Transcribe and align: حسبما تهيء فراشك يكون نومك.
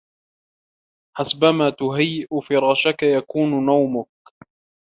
حسبما 1.17 1.69
تهيء 1.69 2.27
فراشك 2.41 3.03
يكون 3.03 3.65
نومك. 3.65 4.07